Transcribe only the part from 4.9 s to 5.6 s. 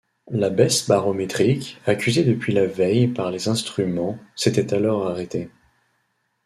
arrêtée.